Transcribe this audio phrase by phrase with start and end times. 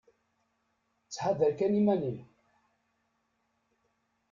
[1.07, 2.19] Tthadar kan iman-im.